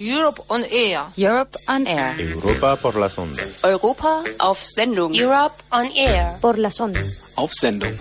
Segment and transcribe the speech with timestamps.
[0.00, 1.02] Europe on Air.
[1.16, 2.20] Europe on Air.
[2.20, 3.62] Europa por las ondas.
[3.62, 5.14] Europa auf Sendung.
[5.14, 6.36] Europe on Air.
[6.40, 7.32] Por las ondas.
[7.36, 7.92] Auf Sendung.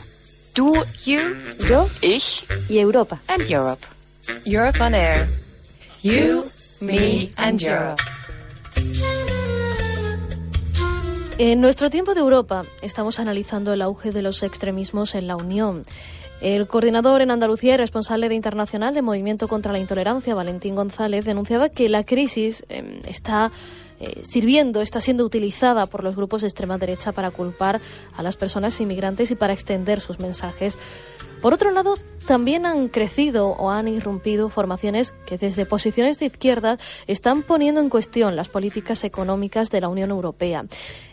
[0.55, 0.73] Du,
[1.05, 1.19] you,
[1.69, 3.19] Yo ich y Europa.
[3.27, 3.85] and Europe.
[4.45, 5.27] Europe on Air.
[6.03, 6.43] You,
[6.81, 8.01] me and Europe.
[11.39, 15.83] En nuestro tiempo de Europa estamos analizando el auge de los extremismos en la Unión.
[16.41, 21.25] El coordinador en Andalucía y responsable de Internacional de Movimiento contra la Intolerancia, Valentín González,
[21.25, 23.51] denunciaba que la crisis eh, está
[24.03, 27.79] eh, sirviendo, está siendo utilizada por los grupos de extrema derecha para culpar
[28.17, 30.77] a las personas inmigrantes y para extender sus mensajes.
[31.41, 36.77] Por otro lado, también han crecido o han irrumpido formaciones que desde posiciones de izquierda
[37.05, 40.65] están poniendo en cuestión las políticas económicas de la Unión Europea.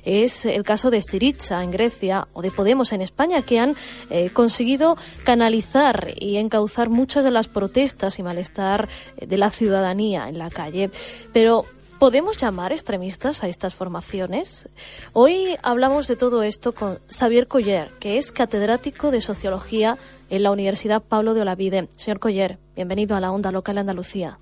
[0.05, 3.75] Es el caso de Syriza en Grecia o de Podemos en España, que han
[4.09, 10.29] eh, conseguido canalizar y encauzar muchas de las protestas y malestar eh, de la ciudadanía
[10.29, 10.91] en la calle.
[11.33, 11.67] Pero
[12.01, 14.71] ¿Podemos llamar extremistas a estas formaciones?
[15.13, 19.99] Hoy hablamos de todo esto con Xavier Coller, que es catedrático de Sociología
[20.31, 21.89] en la Universidad Pablo de Olavide.
[21.97, 24.39] Señor Coller, bienvenido a la Onda Local de Andalucía.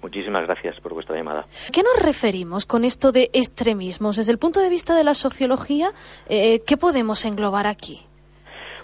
[0.00, 1.46] Muchísimas gracias por vuestra llamada.
[1.70, 4.16] ¿Qué nos referimos con esto de extremismos?
[4.16, 5.92] Desde el punto de vista de la sociología,
[6.30, 8.06] eh, ¿qué podemos englobar aquí?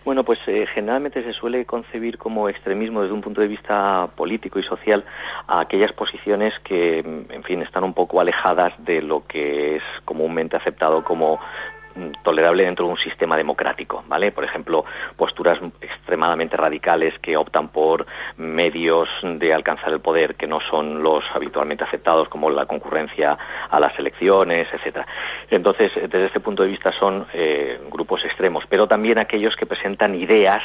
[0.04, 4.58] Bueno, pues eh, generalmente se suele concebir como extremismo desde un punto de vista político
[4.58, 5.04] y social
[5.46, 10.56] a aquellas posiciones que, en fin, están un poco alejadas de lo que es comúnmente
[10.56, 11.81] aceptado como mm,
[12.22, 14.32] tolerable dentro de un sistema democrático, ¿vale?
[14.32, 14.84] Por ejemplo,
[15.16, 21.24] posturas extremadamente radicales que optan por medios de alcanzar el poder que no son los
[21.34, 23.36] habitualmente aceptados, como la concurrencia
[23.70, 25.06] a las elecciones, etcétera.
[25.50, 30.14] Entonces, desde este punto de vista son eh, grupos extremos, pero también aquellos que presentan
[30.14, 30.62] ideas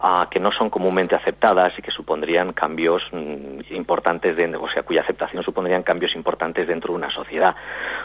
[0.00, 4.82] ah, que no son comúnmente aceptadas y que supondrían cambios mm, importantes, de, o sea,
[4.82, 7.54] cuya aceptación supondrían cambios importantes dentro de una sociedad,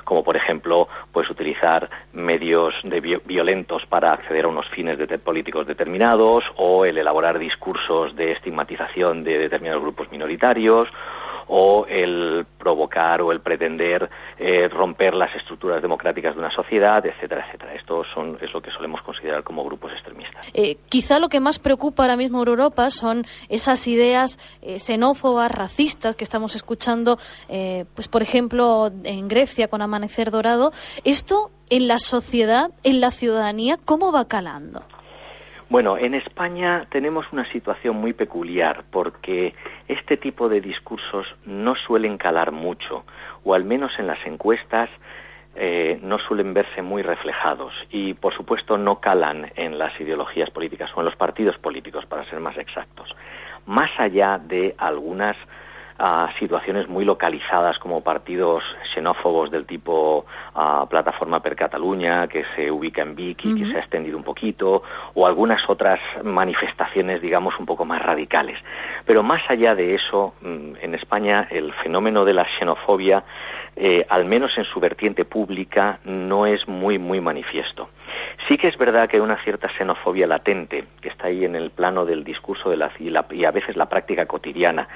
[0.03, 5.17] como por ejemplo, pues utilizar medios de vi- violentos para acceder a unos fines de-
[5.19, 10.87] políticos determinados o el elaborar discursos de estigmatización de determinados grupos minoritarios
[11.49, 17.45] o el provocar o el pretender eh, romper las estructuras democráticas de una sociedad, etcétera,
[17.47, 17.73] etcétera.
[17.73, 20.49] Esto son, es lo que solemos considerar como grupos extremistas.
[20.53, 25.51] Eh, quizá lo que más preocupa ahora mismo en Europa son esas ideas eh, xenófobas,
[25.51, 27.17] racistas que estamos escuchando,
[27.95, 30.71] pues por ejemplo en Grecia con Amanecer Dorado.
[31.03, 34.83] Esto en la sociedad, en la ciudadanía, ¿cómo va calando?
[35.69, 39.53] Bueno, en España tenemos una situación muy peculiar porque
[39.87, 43.05] este tipo de discursos no suelen calar mucho,
[43.43, 44.89] o al menos en las encuestas
[45.55, 50.89] eh, no suelen verse muy reflejados y, por supuesto, no calan en las ideologías políticas
[50.95, 53.15] o en los partidos políticos, para ser más exactos.
[53.67, 55.37] Más allá de algunas
[55.99, 60.25] a situaciones muy localizadas como partidos xenófobos del tipo
[60.89, 64.81] Plataforma per Cataluña, que se ubica en Vic y que se ha extendido un poquito,
[65.13, 68.57] o algunas otras manifestaciones, digamos, un poco más radicales.
[69.05, 73.23] Pero más allá de eso, mm, en España el fenómeno de la xenofobia,
[73.75, 77.89] eh, al menos en su vertiente pública, no es muy, muy manifiesto.
[78.47, 81.71] Sí que es verdad que hay una cierta xenofobia latente, que está ahí en el
[81.71, 84.87] plano del discurso de la, y, a veces la práctica cotidiana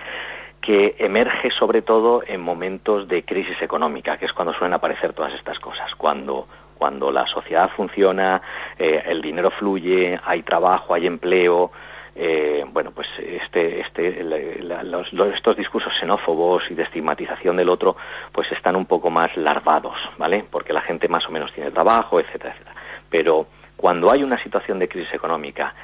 [0.61, 5.33] que emerge sobre todo en momentos de crisis económica, que es cuando suelen aparecer todas
[5.33, 8.41] estas cosas, cuando cuando la sociedad funciona,
[8.77, 11.71] eh, el dinero fluye, hay trabajo, hay empleo,
[12.15, 17.95] eh, bueno, pues este, este, los- estos discursos xenófobos y de estigmatización del otro,
[18.33, 20.43] pues están un poco más larvados, ¿vale?
[20.49, 22.72] Porque la gente más o menos tiene trabajo, etcétera, etcétera.
[23.13, 23.45] Pero
[23.77, 25.75] cuando hay una situación de crisis económica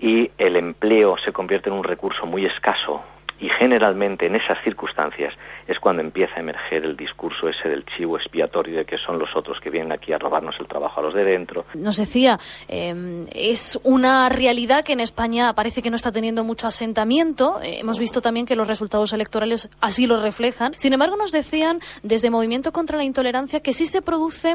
[0.00, 3.04] y el empleo se convierte en un recurso muy escaso
[3.42, 5.34] Y generalmente en esas circunstancias
[5.66, 9.34] es cuando empieza a emerger el discurso ese del chivo expiatorio de que son los
[9.34, 11.64] otros que vienen aquí a robarnos el trabajo a los de dentro.
[11.74, 16.68] Nos decía, em, es una realidad que en España parece que no está teniendo mucho
[16.68, 17.60] asentamiento.
[17.60, 20.74] Eh, hemos visto también que los resultados electorales así lo reflejan.
[20.74, 24.54] Sin embargo, nos decían desde Movimiento contra la Intolerancia que sí se produce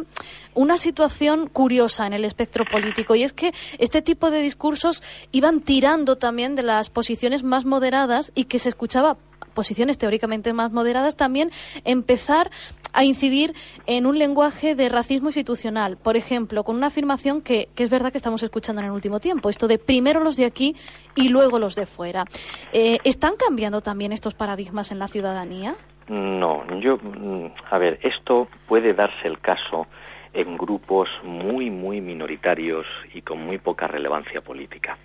[0.53, 5.03] una situación curiosa en el espectro político y es que este tipo de discursos
[5.33, 9.17] iban tirando también de las posiciones más moderadas y que se escuchaba
[9.55, 11.49] posiciones teóricamente más moderadas también
[11.83, 12.51] empezar
[12.93, 13.53] a incidir
[13.87, 15.97] en un lenguaje de racismo institucional.
[15.97, 19.49] Por ejemplo, con una afirmación que, es verdad que estamos escuchando en el último tiempo,
[19.49, 20.75] esto de primero los de aquí
[21.15, 22.25] y luego los de fuera.
[22.71, 25.75] Eh, ¿Están cambiando también estos paradigmas en la ciudadanía?
[26.07, 29.87] No, yo, mm, a ver, esto puede darse el caso
[30.33, 34.97] en grupos muy, muy minoritarios y con muy poca relevancia política.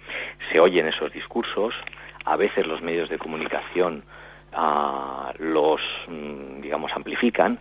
[0.50, 1.74] Se oyen esos discursos,
[2.24, 4.04] a veces los medios de comunicación
[4.52, 7.58] ah, los, mm, digamos, amplifican,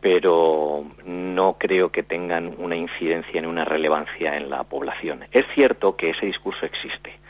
[0.00, 5.24] pero no creo que tengan una incidencia ni una relevancia en la población.
[5.32, 7.23] Es cierto que ese discurso existe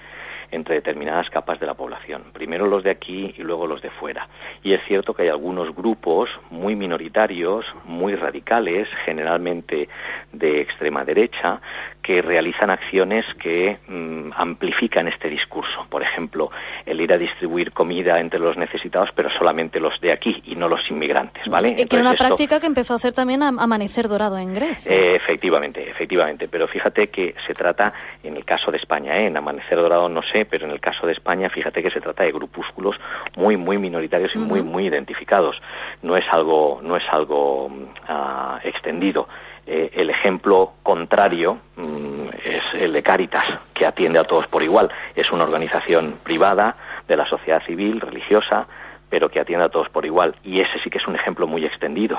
[0.51, 4.29] entre determinadas capas de la población, primero los de aquí y luego los de fuera.
[4.63, 9.89] Y es cierto que hay algunos grupos muy minoritarios, muy radicales, generalmente
[10.33, 11.61] de extrema derecha,
[12.03, 15.87] que realizan acciones que mm, amplifican este discurso.
[15.89, 16.51] Por ejemplo,
[16.85, 20.69] el ir a distribuir comida entre los necesitados, pero solamente los de aquí y no
[20.69, 21.75] los inmigrantes, ¿vale?
[21.75, 24.93] que era una práctica que empezó a hacer también Amanecer Dorado en Grecia.
[24.93, 26.49] Eh, efectivamente, efectivamente.
[26.49, 27.93] Pero fíjate que se trata,
[28.23, 29.27] en el caso de España, ¿eh?
[29.27, 32.25] en Amanecer Dorado no sé, pero en el caso de España, fíjate que se trata
[32.25, 32.97] de grupúsculos
[33.37, 35.61] muy, muy minoritarios y muy, muy identificados.
[36.03, 39.29] No es algo, no es algo uh, extendido.
[39.67, 44.91] Eh, el ejemplo contrario mm, es el de Cáritas, que atiende a todos por igual.
[45.15, 46.77] Es una organización privada
[47.07, 48.67] de la sociedad civil, religiosa,
[49.09, 50.35] pero que atiende a todos por igual.
[50.43, 52.19] Y ese sí que es un ejemplo muy extendido,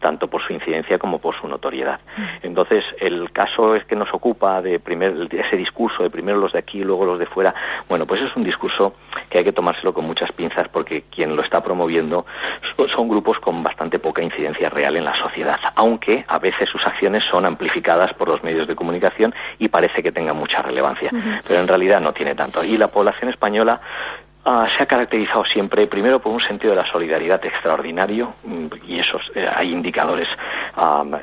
[0.00, 2.00] tanto por su incidencia como por su notoriedad.
[2.42, 6.58] Entonces, el caso es que nos ocupa de, primer, ese discurso de primero los de
[6.58, 7.54] aquí y luego los de fuera.
[7.88, 8.94] Bueno, pues es un discurso
[9.30, 12.26] que hay que tomárselo con muchas pinzas porque quien lo está promoviendo
[12.88, 17.24] son grupos con bastante poca incidencia real en la sociedad, aunque a veces sus acciones
[17.24, 21.10] son amplificadas por los medios de comunicación y parece que tengan mucha relevancia,
[21.46, 22.62] pero en realidad no tiene tanto.
[22.64, 23.80] Y la población española
[24.48, 29.00] Ah, se ha caracterizado siempre, primero, por un sentido de la solidaridad extraordinario, mm, y
[29.00, 30.28] esos eh, hay indicadores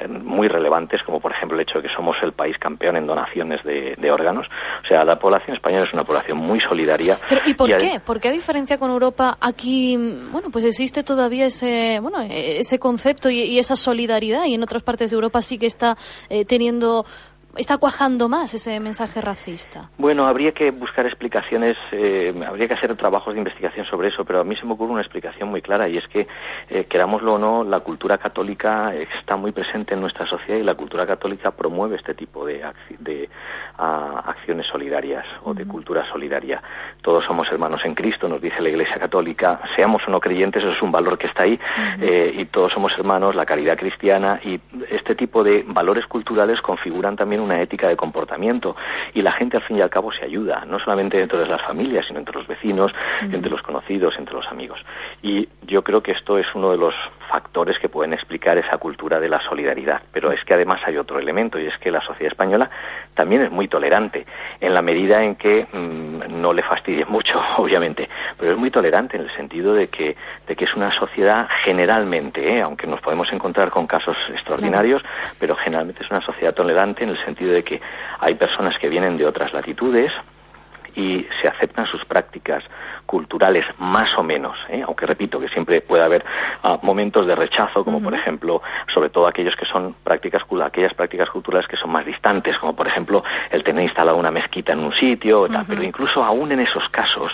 [0.10, 3.64] muy relevantes, como por ejemplo el hecho de que somos el país campeón en donaciones
[3.64, 4.48] de, órganos.
[4.84, 7.20] O sea, la población española es una población muy solidaria.
[7.46, 8.02] ¿Y por qué?
[8.04, 9.96] ¿Por qué a diferencia con Europa aquí,
[10.32, 15.12] bueno, pues existe todavía ese, bueno, ese concepto y, esa solidaridad, y en otras partes
[15.12, 15.96] de Europa sí que está
[16.30, 17.06] eh, teniendo
[17.56, 19.90] está cuajando más ese mensaje racista?
[19.98, 24.42] Bueno, habría que buscar explicaciones, eh, habría que hacer trabajos de investigación sobre eso, pero
[24.42, 26.28] a mí se me ocurre una explicación muy clara y es que,
[26.70, 30.76] eh, querámoslo o no, la cultura católica está muy presente en nuestra sociedad y la
[30.76, 32.64] cultura católica promueve este tipo de,
[33.00, 33.30] de
[33.78, 36.62] acciones solidarias o de cultura solidaria.
[37.02, 40.74] Todos somos hermanos en Cristo, nos dice la Iglesia Católica, seamos o no creyentes, eso
[40.74, 41.60] es un valor que está ahí,
[42.02, 44.60] eh, y todos somos hermanos, la caridad cristiana y
[44.90, 48.76] este tipo de valores culturales configuran también una ética de comportamiento
[49.14, 51.62] y la gente al fin y al cabo se ayuda, no solamente dentro de las
[51.62, 52.92] familias, sino entre los vecinos,
[53.22, 54.80] entre los conocidos, entre los amigos.
[55.22, 56.94] Y yo creo que esto es uno de los
[57.34, 60.02] factores que pueden explicar esa cultura de la solidaridad.
[60.14, 62.70] Pero es que además hay otro elemento y es que la sociedad española
[63.14, 64.26] también es muy tolerante
[64.62, 68.08] en la medida en que mm, no le fastidie mucho, obviamente,
[68.40, 70.16] pero es muy tolerante en el sentido de que,
[70.48, 72.62] de que es una sociedad generalmente, ¿eh?
[72.62, 75.02] aunque nos podemos encontrar con casos extraordinarios,
[75.40, 77.82] pero generalmente es una sociedad tolerante en el sentido sentido de que
[78.20, 80.12] hay personas que vienen de otras latitudes
[80.96, 82.64] y se aceptan sus prácticas
[83.06, 84.82] culturales más o menos, ¿eh?
[84.86, 86.26] aunque repito que siempre puede haber
[86.64, 88.62] ah, momentos de rechazo, como por ejemplo,
[88.94, 92.88] sobre todo aquellos que son prácticas aquellas prácticas culturales que son más distantes, como por
[92.88, 97.32] ejemplo el tener instalado una mezquita en un sitio, pero incluso aún en esos casos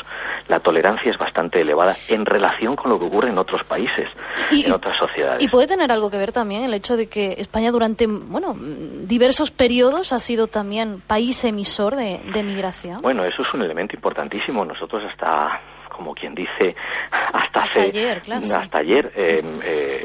[0.50, 4.08] la tolerancia es bastante elevada en relación con lo que ocurre en otros países,
[4.52, 5.42] en otras sociedades.
[5.42, 9.52] Y puede tener algo que ver también el hecho de que España durante bueno diversos
[9.52, 12.98] periodos ha sido también país emisor de, de migración.
[13.02, 14.66] Bueno, eso es un elemento importantísimo.
[14.66, 15.62] Nosotros hasta
[16.00, 16.78] como quien dice,
[17.34, 19.99] hasta, ayer, hasta ayer eh, eh,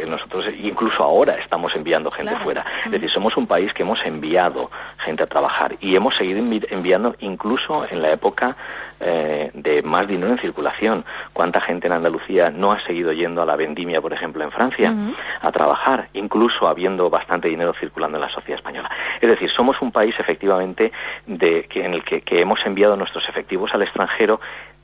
[0.45, 2.65] nosotros incluso ahora estamos enviando gente fuera.
[2.85, 6.39] Es decir, somos un país que hemos enviado gente a trabajar y hemos seguido
[6.71, 8.57] enviando incluso en la época
[9.01, 11.05] eh, de más dinero en circulación.
[11.33, 14.95] ¿Cuánta gente en Andalucía no ha seguido yendo a la vendimia, por ejemplo, en Francia,
[15.41, 18.91] a trabajar, incluso habiendo bastante dinero circulando en la sociedad española?
[19.21, 20.93] Es decir, somos un país efectivamente
[21.27, 24.41] de, que, en el que hemos enviado nuestros efectivos al extranjero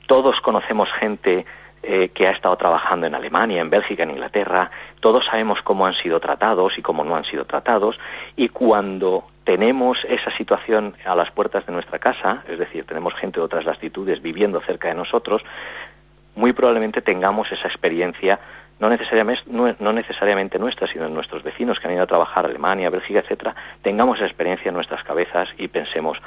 [0.07, 1.45] todos conocemos gente
[1.83, 4.69] eh, que ha estado trabajando en Alemania, en Bélgica, en Inglaterra.
[4.99, 7.99] Todos sabemos cómo han sido tratados y cómo no han sido tratados.
[8.35, 13.39] Y cuando tenemos esa situación a las puertas de nuestra casa, es decir, tenemos gente
[13.39, 15.43] de otras latitudes viviendo cerca de nosotros,
[16.35, 18.39] muy probablemente tengamos esa experiencia
[18.81, 22.49] no necesariamente, no, necesariamente nuestra, sino en nuestros vecinos que han ido a trabajar a
[22.49, 26.17] Alemania, Bélgica, etcétera, tengamos esa experiencia en nuestras cabezas y pensemos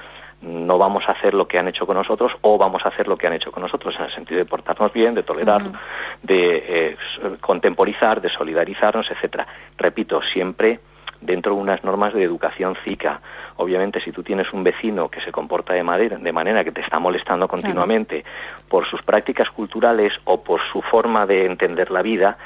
[0.44, 3.16] no vamos a hacer lo que han hecho con nosotros o vamos a hacer lo
[3.16, 5.62] que han hecho con nosotros en el sentido de portarnos bien, de tolerar,
[6.22, 6.96] de eh,
[7.40, 9.46] contemporizar, de solidarizarnos, etcétera.
[9.78, 10.80] Repito, siempre
[11.24, 13.20] dentro de unas normas de educación cívica.
[13.56, 17.48] Obviamente, si tú tienes un vecino que se comporta de manera que te está molestando
[17.48, 18.24] continuamente
[18.68, 22.36] por sus prácticas culturales o por su forma de entender la vida,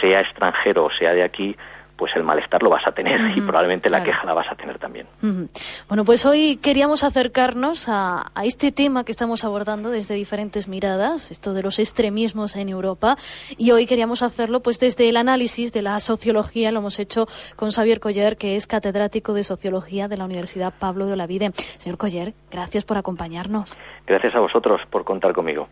[0.00, 1.56] sea extranjero o sea de aquí,
[1.96, 4.78] pues el malestar lo vas a tener y probablemente la queja la vas a tener
[4.78, 5.06] también.
[5.88, 11.54] Bueno, pues hoy queríamos acercarnos a, este tema que estamos abordando desde diferentes miradas, esto
[11.54, 13.16] de los extremismos en Europa,
[13.56, 17.70] y hoy queríamos hacerlo pues desde el análisis de la sociología, lo hemos hecho con
[17.70, 21.52] Xavier Coller, que es catedrático de Sociología de la Universidad Pablo de Olavide.
[21.54, 23.74] Señor Coller, gracias por acompañarnos.
[24.06, 25.68] Gracias a vosotros por contar conmigo.